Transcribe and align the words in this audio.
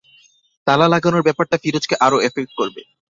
তালা 0.67 0.87
লাগানোর 0.87 1.23
ব্যাপারটা 1.23 1.55
ফিরোজকে 1.57 1.95
আরো 1.99 2.17
এফেক্ট 2.21 2.51
করবে। 2.57 2.81